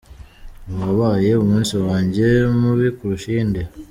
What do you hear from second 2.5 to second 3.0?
mubi